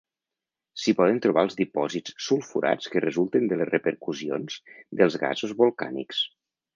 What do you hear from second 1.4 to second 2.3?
els dipòsits